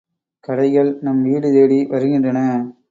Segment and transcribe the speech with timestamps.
[0.43, 2.39] கடைகள் நம் வீடு தேடி வருகின்றன.